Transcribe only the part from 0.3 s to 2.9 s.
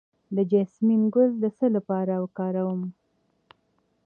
د جیسمین ګل د څه لپاره وکاروم؟